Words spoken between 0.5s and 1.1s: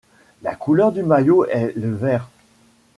couleur du